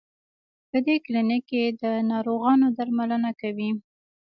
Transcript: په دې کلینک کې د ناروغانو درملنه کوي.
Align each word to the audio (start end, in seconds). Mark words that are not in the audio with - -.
په 0.69 0.77
دې 0.85 0.95
کلینک 1.05 1.43
کې 1.51 1.63
د 1.81 1.83
ناروغانو 2.11 2.67
درملنه 2.77 3.31
کوي. 3.41 3.69